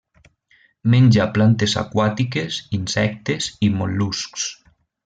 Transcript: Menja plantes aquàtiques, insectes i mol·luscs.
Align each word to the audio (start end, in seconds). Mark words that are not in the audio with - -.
Menja 0.93 1.27
plantes 1.35 1.77
aquàtiques, 1.83 2.59
insectes 2.79 3.53
i 3.69 3.73
mol·luscs. 3.79 4.53